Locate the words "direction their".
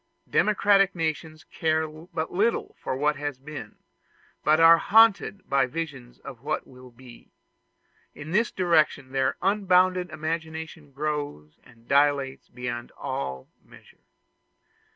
8.51-9.37